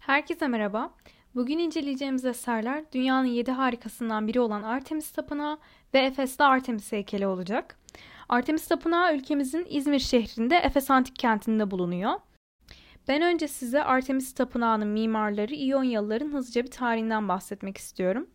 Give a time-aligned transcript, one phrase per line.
[0.00, 0.94] Herkese merhaba.
[1.34, 5.58] Bugün inceleyeceğimiz eserler dünyanın yedi harikasından biri olan Artemis Tapınağı
[5.94, 7.78] ve Efes'te Artemis heykeli olacak.
[8.28, 12.12] Artemis Tapınağı ülkemizin İzmir şehrinde Efes Antik Kenti'nde bulunuyor.
[13.08, 18.26] Ben önce size Artemis Tapınağı'nın mimarları İyonyalıların hızlıca bir tarihinden bahsetmek istiyorum.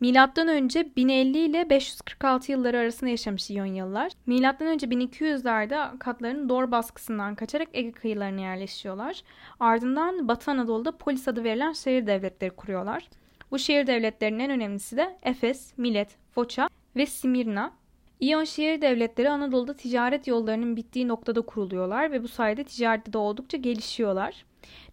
[0.00, 4.12] Milattan önce 1050 ile 546 yılları arasında yaşamış İyonyalılar.
[4.26, 9.22] Milattan önce 1200'lerde katların Dor baskısından kaçarak Ege kıyılarına yerleşiyorlar.
[9.60, 13.08] Ardından Batı Anadolu'da Polis adı verilen şehir devletleri kuruyorlar.
[13.50, 17.72] Bu şehir devletlerinin en önemlisi de Efes, Milet, Foça ve Simirna.
[18.20, 23.56] İyon şehir devletleri Anadolu'da ticaret yollarının bittiği noktada kuruluyorlar ve bu sayede ticarette de oldukça
[23.56, 24.44] gelişiyorlar.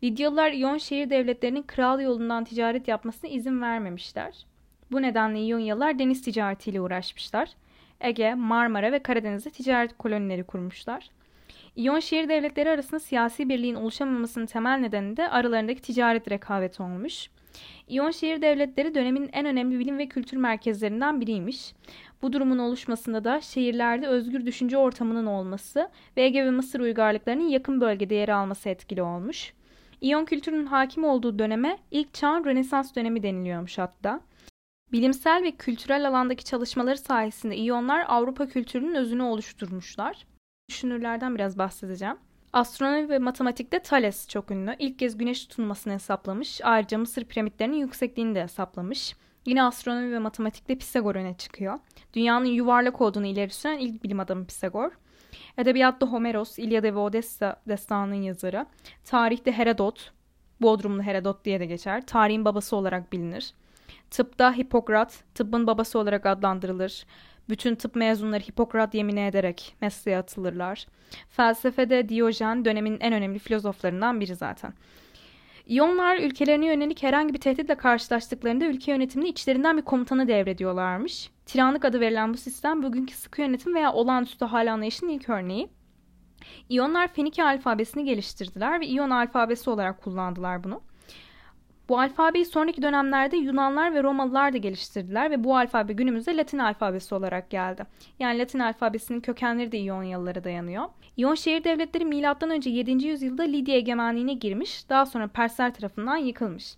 [0.04, 4.46] Lidyalılar İyon şehir devletlerinin kral yolundan ticaret yapmasına izin vermemişler.
[4.94, 7.50] Bu nedenle İyonyalılar deniz ticaretiyle uğraşmışlar.
[8.02, 11.10] Ege, Marmara ve Karadeniz'de ticaret kolonileri kurmuşlar.
[11.76, 17.30] İyon şehir devletleri arasında siyasi birliğin oluşamamasının temel nedeni de aralarındaki ticaret rekabeti olmuş.
[17.88, 21.74] İyon şehir devletleri dönemin en önemli bilim ve kültür merkezlerinden biriymiş.
[22.22, 27.82] Bu durumun oluşmasında da şehirlerde özgür düşünce ortamının olması ve Ege ve Mısır uygarlıklarının yakın
[27.82, 29.54] bölgede yer alması etkili olmuş.
[30.02, 34.22] İyon kültürünün hakim olduğu döneme ilk çağın Rönesans dönemi deniliyormuş hatta.
[34.94, 40.28] Bilimsel ve kültürel alandaki çalışmaları sayesinde İyonlar Avrupa kültürünün özünü oluşturmuşlar.
[40.70, 42.18] Düşünürlerden biraz bahsedeceğim.
[42.54, 44.76] Astronomi ve matematikte Thales çok ünlü.
[44.80, 46.62] İlk kez güneş tutulmasını hesaplamış.
[46.64, 49.16] Ayrıca Mısır piramitlerinin yüksekliğini de hesaplamış.
[49.46, 51.80] Yine astronomi ve matematikte Pisagor öne çıkıyor.
[52.14, 54.92] Dünyanın yuvarlak olduğunu ileri süren ilk bilim adamı Pisagor.
[55.58, 58.66] Edebiyatta Homeros, İlyada ve Odessa destanının yazarı.
[59.06, 60.12] Tarihte Herodot,
[60.62, 62.06] Bodrumlu Herodot diye de geçer.
[62.06, 63.54] Tarihin babası olarak bilinir.
[64.14, 67.06] Tıpta Hipokrat, tıbbın babası olarak adlandırılır.
[67.50, 70.88] Bütün tıp mezunları Hipokrat yemini ederek mesleğe atılırlar.
[71.30, 74.74] Felsefede Diyojen dönemin en önemli filozoflarından biri zaten.
[75.66, 81.30] İyonlar ülkelerine yönelik herhangi bir tehditle karşılaştıklarında ülke yönetimini içlerinden bir komutanı devrediyorlarmış.
[81.46, 85.70] Tiranlık adı verilen bu sistem bugünkü sıkı yönetim veya olağanüstü hal anlayışının ilk örneği.
[86.70, 90.82] İyonlar Fenike alfabesini geliştirdiler ve İyon alfabesi olarak kullandılar bunu.
[91.90, 97.16] Bu alfabeyi sonraki dönemlerde Yunanlar ve Romalılar da geliştirdiler ve bu alfabe günümüzde Latin alfabesi
[97.16, 97.84] olarak geldi.
[98.20, 100.86] Yani Latin alfabesinin kökenleri de İyonyalılara dayanıyor.
[101.18, 102.70] İyon şehir devletleri M.Ö.
[102.70, 102.92] 7.
[103.08, 106.76] yüzyılda Lidya egemenliğine girmiş, daha sonra Persler tarafından yıkılmış.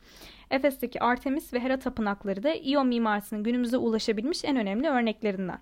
[0.52, 5.60] Efes'teki Artemis ve Hera tapınakları da İyon mimarisinin günümüze ulaşabilmiş en önemli örneklerinden.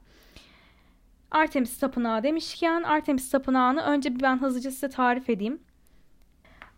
[1.32, 5.60] Artemis tapınağı demişken Artemis tapınağını önce bir ben hızlıca size tarif edeyim.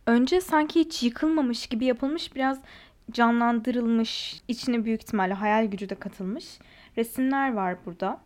[0.07, 2.59] Önce sanki hiç yıkılmamış gibi yapılmış biraz
[3.11, 6.59] canlandırılmış, içine büyük ihtimalle hayal gücü de katılmış
[6.97, 8.19] resimler var burada.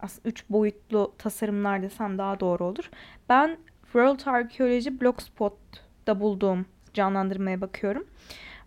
[0.00, 2.90] Aslında üç boyutlu tasarımlar desem daha doğru olur.
[3.28, 8.06] Ben World Archaeology Blogspot'ta bulduğum canlandırmaya bakıyorum.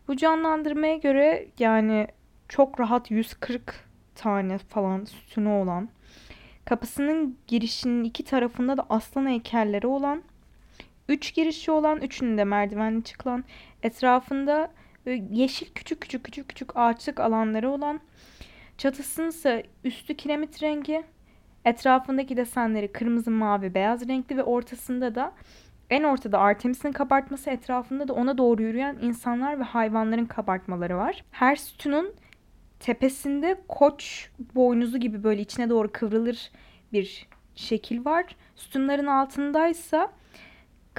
[0.07, 2.07] Bu canlandırmaya göre yani
[2.49, 5.89] çok rahat 140 tane falan sütunu olan,
[6.65, 10.23] kapısının girişinin iki tarafında da aslan heykelleri olan
[11.09, 13.43] Üç girişi olan, üçünün de merdivenli çıkılan,
[13.83, 14.71] etrafında
[15.31, 17.99] yeşil küçük küçük küçük küçük ağaçlık alanları olan,
[18.77, 21.03] çatısının ise üstü kiremit rengi,
[21.65, 25.33] etrafındaki desenleri kırmızı, mavi, beyaz renkli ve ortasında da
[25.89, 31.23] en ortada Artemis'in kabartması etrafında da ona doğru yürüyen insanlar ve hayvanların kabartmaları var.
[31.31, 32.13] Her sütunun
[32.79, 36.51] tepesinde koç boynuzu gibi böyle içine doğru kıvrılır
[36.93, 38.25] bir şekil var.
[38.55, 40.11] Sütunların altındaysa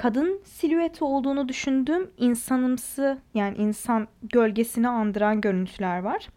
[0.00, 6.28] kadın silüeti olduğunu düşündüğüm insanımsı yani insan gölgesini andıran görüntüler var.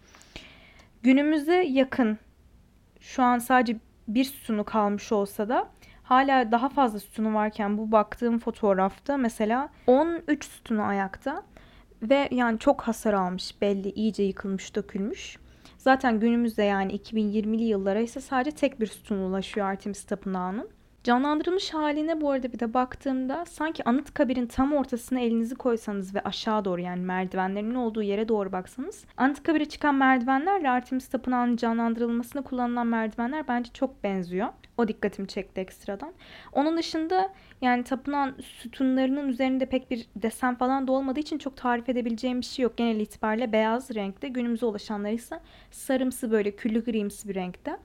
[1.04, 2.18] Günümüze yakın
[3.00, 5.70] şu an sadece bir sütunu kalmış olsa da
[6.04, 11.44] hala daha fazla sütunu varken bu baktığım fotoğrafta mesela 13 sütunu ayakta
[12.02, 15.38] ve yani çok hasar almış belli iyice yıkılmış dökülmüş.
[15.78, 20.70] Zaten günümüzde yani 2020'li yıllara ise sadece tek bir sütun ulaşıyor Artemis Tapınağı'nın.
[21.04, 26.66] Canlandırılmış haline bu arada bir de baktığımda sanki Anıtkabir'in tam ortasına elinizi koysanız ve aşağı
[26.66, 33.48] doğru yani merdivenlerin olduğu yere doğru baksanız Anıtkabir'e çıkan merdivenlerle Artemis Tapınağı'nın canlandırılmasında kullanılan merdivenler
[33.48, 34.48] bence çok benziyor.
[34.78, 36.14] O dikkatimi çekti ekstradan.
[36.54, 37.30] Onun dışında
[37.62, 42.46] yani tapınağın sütunlarının üzerinde pek bir desen falan da olmadığı için çok tarif edebileceğim bir
[42.46, 42.78] şey yok.
[42.78, 44.28] Genel itibariyle beyaz renkte.
[44.28, 45.40] Günümüze ulaşanlar ise
[45.72, 47.78] sarımsı böyle küllü grimsi bir renkte.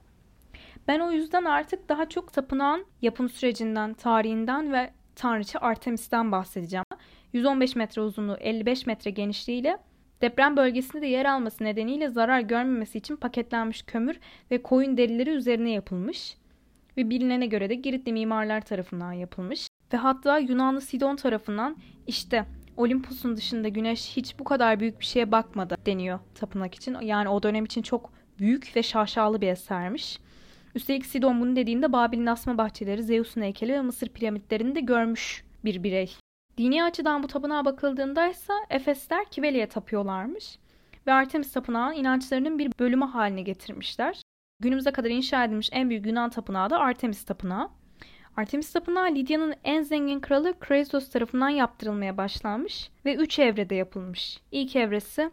[0.87, 6.85] Ben o yüzden artık daha çok tapınağın yapım sürecinden, tarihinden ve tanrıça Artemis'ten bahsedeceğim.
[7.33, 9.77] 115 metre uzunluğu, 55 metre genişliğiyle
[10.21, 14.19] deprem bölgesinde de yer alması nedeniyle zarar görmemesi için paketlenmiş kömür
[14.51, 16.37] ve koyun derileri üzerine yapılmış.
[16.97, 19.67] Ve bilinene göre de Giritli mimarlar tarafından yapılmış.
[19.93, 21.77] Ve hatta Yunanlı Sidon tarafından
[22.07, 22.45] işte
[22.77, 26.97] Olympus'un dışında güneş hiç bu kadar büyük bir şeye bakmadı deniyor tapınak için.
[27.01, 30.19] Yani o dönem için çok büyük ve şaşalı bir esermiş.
[30.75, 35.83] Üstelik Sidon bunu dediğinde Babil'in asma bahçeleri, Zeus'un heykeli ve Mısır piramitlerini de görmüş bir
[35.83, 36.15] birey.
[36.57, 40.59] Dini açıdan bu tapınağa bakıldığında ise Efesler Kibele'ye tapıyorlarmış
[41.07, 44.21] ve Artemis tapınağın inançlarının bir bölümü haline getirmişler.
[44.59, 47.69] Günümüze kadar inşa edilmiş en büyük Yunan tapınağı da Artemis tapınağı.
[48.37, 54.41] Artemis Tapınağı Lidya'nın en zengin kralı Kresos tarafından yaptırılmaya başlanmış ve üç evrede yapılmış.
[54.51, 55.31] İlk evresi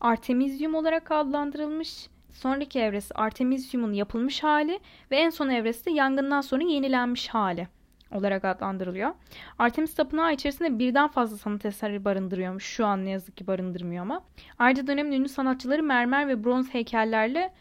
[0.00, 2.08] Artemizyum olarak adlandırılmış.
[2.44, 4.80] Sonraki evresi Artemizyum'un yapılmış hali
[5.10, 7.68] ve en son evresi de yangından sonra yenilenmiş hali
[8.12, 9.10] olarak adlandırılıyor.
[9.58, 12.64] Artemis Tapınağı içerisinde birden fazla sanat eseri barındırıyormuş.
[12.64, 14.24] Şu an ne yazık ki barındırmıyor ama.
[14.58, 17.52] Ayrıca dönemin ünlü sanatçıları mermer ve bronz heykellerle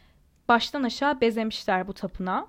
[0.48, 2.48] baştan aşağı bezemişler bu tapınağı.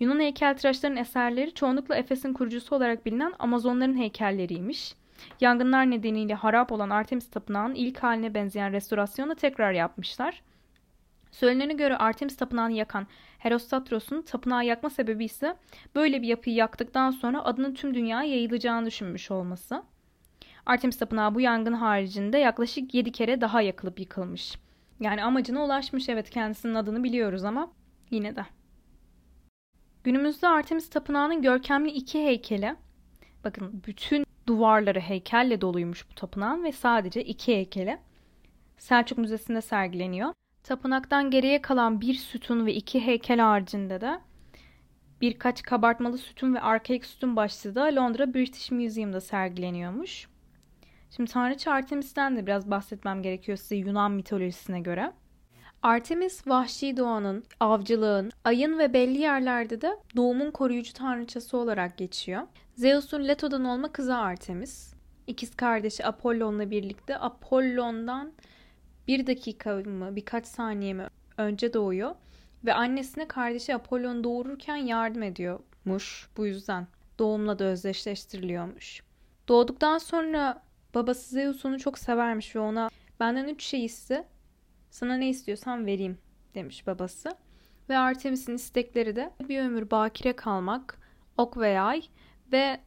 [0.00, 4.94] Yunan heykeltıraşlarının eserleri çoğunlukla Efes'in kurucusu olarak bilinen Amazonların heykelleriymiş.
[5.40, 10.42] Yangınlar nedeniyle harap olan Artemis Tapınağı'nın ilk haline benzeyen restorasyonu tekrar yapmışlar.
[11.30, 13.06] Söylenene göre Artemis Tapınağı'nı yakan
[13.38, 15.56] Herostatros'un tapınağı yakma sebebi ise
[15.94, 19.82] böyle bir yapıyı yaktıktan sonra adının tüm dünyaya yayılacağını düşünmüş olması.
[20.66, 24.58] Artemis Tapınağı bu yangın haricinde yaklaşık 7 kere daha yakılıp yıkılmış.
[25.00, 27.72] Yani amacına ulaşmış evet kendisinin adını biliyoruz ama
[28.10, 28.46] yine de.
[30.04, 32.76] Günümüzde Artemis Tapınağı'nın görkemli iki heykeli,
[33.44, 37.98] bakın bütün duvarları heykelle doluymuş bu tapınağın ve sadece iki heykeli
[38.78, 40.32] Selçuk Müzesi'nde sergileniyor.
[40.66, 44.20] Tapınaktan geriye kalan bir sütun ve iki heykel haricinde de
[45.20, 50.28] birkaç kabartmalı sütun ve arkaik sütun başlığı da Londra British Museum'da sergileniyormuş.
[51.10, 55.12] Şimdi Tanrıça Artemis'ten de biraz bahsetmem gerekiyor size Yunan mitolojisine göre.
[55.82, 62.42] Artemis vahşi doğanın, avcılığın, ayın ve belli yerlerde de doğumun koruyucu tanrıçası olarak geçiyor.
[62.74, 64.94] Zeus'un Leto'dan olma kızı Artemis.
[65.26, 68.32] İkiz kardeşi Apollon'la birlikte Apollon'dan
[69.08, 71.06] bir dakika mı birkaç saniye mi
[71.36, 72.14] önce doğuyor.
[72.64, 76.86] Ve annesine kardeşi Apollon doğururken yardım ediyormuş bu yüzden.
[77.18, 79.02] Doğumla da özdeşleştiriliyormuş.
[79.48, 80.62] Doğduktan sonra
[80.94, 84.28] babası Zeus çok severmiş ve ona benden üç şey iste
[84.90, 86.18] sana ne istiyorsan vereyim
[86.54, 87.36] demiş babası.
[87.88, 90.98] Ve Artemis'in istekleri de bir ömür bakire kalmak,
[91.36, 92.02] ok ve yay
[92.52, 92.80] ve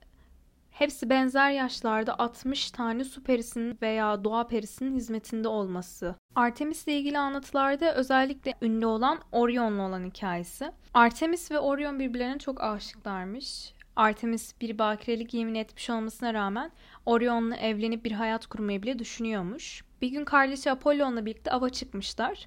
[0.79, 6.15] hepsi benzer yaşlarda 60 tane su perisinin veya doğa perisinin hizmetinde olması.
[6.35, 10.71] Artemis ile ilgili anlatılarda özellikle ünlü olan Orion'la olan hikayesi.
[10.93, 13.73] Artemis ve Orion birbirlerine çok aşıklarmış.
[13.95, 16.71] Artemis bir bakirelik yemin etmiş olmasına rağmen
[17.05, 19.83] Orion'la evlenip bir hayat kurmayı bile düşünüyormuş.
[20.01, 22.45] Bir gün kardeşi Apollon'la birlikte ava çıkmışlar.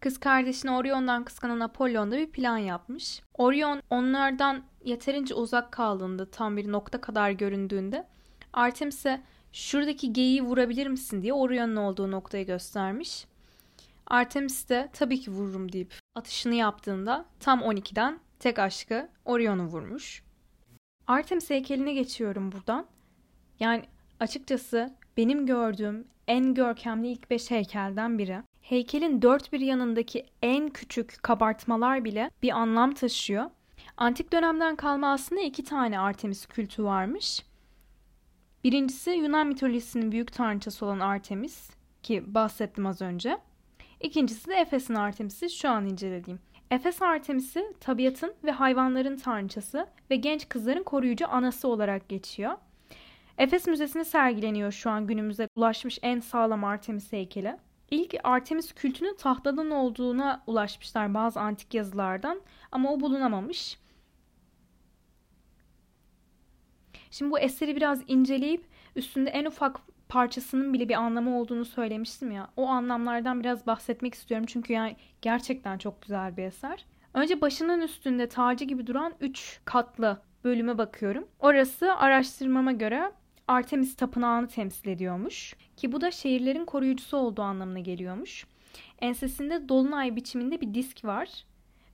[0.00, 3.22] Kız kardeşini Orion'dan kıskanan Apollon da bir plan yapmış.
[3.34, 8.06] Orion onlardan yeterince uzak kaldığında tam bir nokta kadar göründüğünde
[8.52, 13.26] Artemis'e şuradaki geyiği vurabilir misin diye Orion'un olduğu noktayı göstermiş.
[14.06, 20.22] Artemis de tabii ki vururum deyip atışını yaptığında tam 12'den tek aşkı Orion'u vurmuş.
[21.06, 22.86] Artemis heykeline geçiyorum buradan.
[23.60, 23.84] Yani
[24.20, 28.42] açıkçası benim gördüğüm en görkemli ilk beş heykelden biri.
[28.70, 33.50] Heykelin dört bir yanındaki en küçük kabartmalar bile bir anlam taşıyor.
[33.96, 37.44] Antik dönemden kalma aslında iki tane Artemis kültü varmış.
[38.64, 41.70] Birincisi Yunan mitolojisinin büyük tanrıçası olan Artemis
[42.02, 43.38] ki bahsettim az önce.
[44.00, 46.40] İkincisi de Efes'in Artemis'i şu an incelediğim.
[46.70, 52.52] Efes Artemis'i tabiatın ve hayvanların tanrıçası ve genç kızların koruyucu anası olarak geçiyor.
[53.38, 57.56] Efes Müzesi'nde sergileniyor şu an günümüze ulaşmış en sağlam Artemis heykeli.
[57.90, 62.40] İlk Artemis kültünün tahtadan olduğuna ulaşmışlar bazı antik yazılardan
[62.72, 63.78] ama o bulunamamış.
[67.10, 68.66] Şimdi bu eseri biraz inceleyip
[68.96, 72.50] üstünde en ufak parçasının bile bir anlamı olduğunu söylemiştim ya.
[72.56, 76.86] O anlamlardan biraz bahsetmek istiyorum çünkü yani gerçekten çok güzel bir eser.
[77.14, 81.28] Önce başının üstünde tacı gibi duran 3 katlı bölüme bakıyorum.
[81.38, 83.12] Orası araştırmama göre
[83.50, 88.46] Artemis tapınağını temsil ediyormuş ki bu da şehirlerin koruyucusu olduğu anlamına geliyormuş.
[89.00, 91.44] Ensesinde dolunay biçiminde bir disk var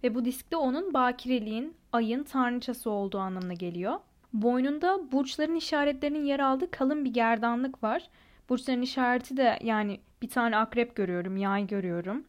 [0.02, 3.94] ve bu diskte onun bakireliğin, ayın tanrıçası olduğu anlamına geliyor.
[4.32, 8.08] Boynunda burçların işaretlerinin yer aldığı kalın bir gerdanlık var.
[8.48, 12.24] Burçların işareti de yani bir tane akrep görüyorum, yay görüyorum,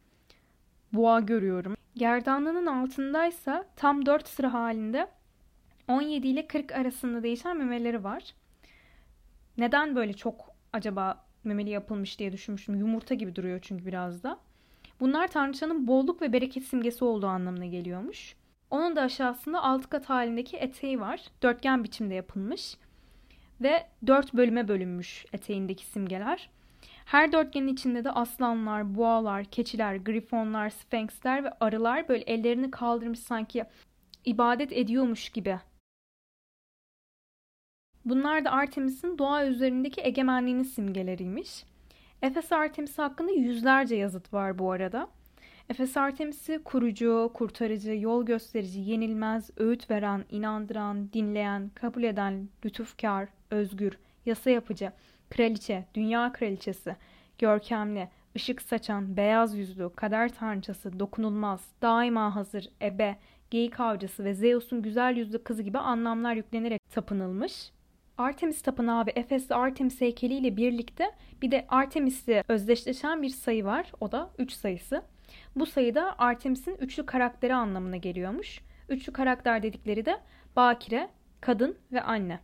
[0.94, 1.76] boğa görüyorum.
[1.96, 5.08] Gerdanlığının altındaysa tam 4 sıra halinde
[5.88, 8.34] 17 ile 40 arasında değişen memeleri var.
[9.58, 12.76] Neden böyle çok acaba memeli yapılmış diye düşünmüştüm.
[12.76, 14.40] Yumurta gibi duruyor çünkü biraz da.
[15.00, 18.36] Bunlar tanrıçanın bolluk ve bereket simgesi olduğu anlamına geliyormuş.
[18.72, 21.22] Onun da aşağısında altı kat halindeki eteği var.
[21.44, 22.78] Dörtgen biçimde yapılmış.
[23.62, 26.50] ve dört bölüme bölünmüş eteğindeki simgeler.
[27.06, 33.66] Her dörtgenin içinde de aslanlar, boğalar, keçiler, grifonlar, sfenksler ve arılar böyle ellerini kaldırmış sanki
[34.26, 35.60] ibadet ediyormuş gibi.
[38.10, 41.66] Bunlar da Artemis'in doğa üzerindeki egemenliğinin simgeleriymiş.
[42.22, 45.08] Efes Artemis hakkında yüzlerce yazıt var bu arada.
[45.70, 53.98] Efes Artemis'i kurucu, kurtarıcı, yol gösterici, yenilmez, öğüt veren, inandıran, dinleyen, kabul eden, lütufkar, özgür,
[54.26, 54.92] yasa yapıcı,
[55.30, 56.96] kraliçe, dünya kraliçesi,
[57.40, 63.18] görkemli, ışık saçan, beyaz yüzlü, kader tanrıçası, dokunulmaz, daima hazır, ebe,
[63.52, 67.72] geyik avcısı ve Zeus'un güzel yüzlü kızı gibi anlamlar yüklenerek tapınılmış.
[68.18, 73.92] Artemis Tapınağı ve Efes'te Artemis heykeli ile birlikte bir de Artemis'le özdeşleşen bir sayı var.
[74.00, 75.02] O da 3 sayısı.
[75.56, 78.62] Bu sayıda Artemis'in üçlü karakteri anlamına geliyormuş.
[78.90, 80.18] Üçlü karakter dedikleri de
[80.56, 81.10] bakire,
[81.42, 82.40] kadın ve anne.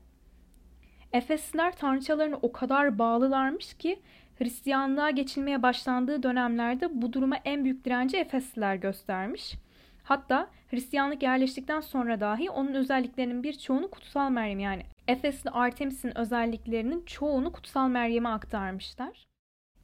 [1.14, 4.00] Efesliler tanrıçalarına o kadar bağlılarmış ki
[4.36, 9.56] Hristiyanlığa geçilmeye başlandığı dönemlerde bu duruma en büyük direnci Efesliler göstermiş.
[10.04, 17.52] Hatta Hristiyanlık yerleştikten sonra dahi onun özelliklerinin birçoğunu Kutsal Meryem yani Efesli Artemis'in özelliklerinin çoğunu
[17.52, 19.26] Kutsal Meryem'e aktarmışlar.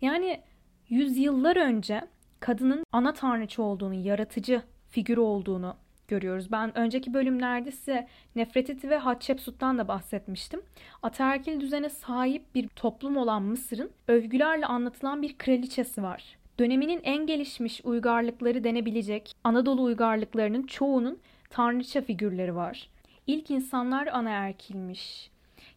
[0.02, 0.42] Yani
[0.90, 2.02] yüzyıllar önce
[2.40, 5.76] kadının ana tanrıçı olduğunu, yaratıcı figür olduğunu
[6.08, 6.52] görüyoruz.
[6.52, 10.62] Ben önceki bölümlerde size Nefretiti ve Hatshepsut'tan da bahsetmiştim.
[11.04, 16.39] Ataerkil düzene sahip bir toplum olan Mısır'ın övgülerle anlatılan bir kraliçesi var.
[16.60, 22.90] Döneminin en gelişmiş uygarlıkları denebilecek Anadolu uygarlıklarının çoğunun tanrıça figürleri var.
[23.28, 25.32] İlk insanlar anaerkilmiş.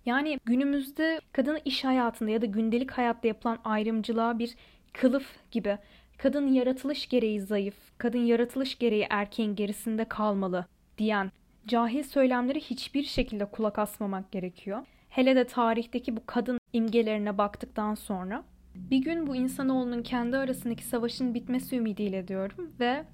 [0.07, 4.55] Yani günümüzde kadın iş hayatında ya da gündelik hayatta yapılan ayrımcılığa bir
[4.93, 5.79] kılıf gibi
[6.19, 10.67] kadın yaratılış gereği zayıf, kadın yaratılış gereği erkeğin gerisinde kalmalı
[10.99, 11.33] diyen
[11.67, 14.87] cahil söylemleri hiçbir şekilde kulak asmamak gerekiyor.
[15.09, 18.45] Hele de tarihteki bu kadın imgelerine baktıktan sonra
[18.75, 23.05] bir gün bu insanoğlunun kendi arasındaki savaşın bitmesi ümidiyle diyorum ve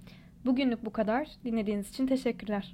[0.44, 1.28] bugünlük bu kadar.
[1.44, 2.66] Dinlediğiniz için teşekkürler.